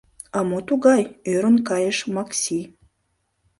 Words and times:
—А 0.37 0.39
мо 0.49 0.59
тугай?— 0.67 1.03
ӧрын 1.33 1.57
кайыш 1.67 1.97
Макси. 2.13 2.59